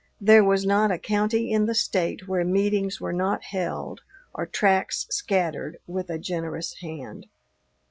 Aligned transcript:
There 0.19 0.43
was 0.43 0.65
not 0.65 0.89
a 0.89 0.97
county 0.97 1.51
in 1.51 1.67
the 1.67 1.75
State 1.75 2.27
where 2.27 2.43
meetings 2.43 2.99
were 2.99 3.13
not 3.13 3.43
held 3.43 4.01
or 4.33 4.47
tracts 4.47 5.05
scattered 5.11 5.77
with 5.85 6.09
a 6.09 6.17
generous 6.17 6.77
hand. 6.79 7.27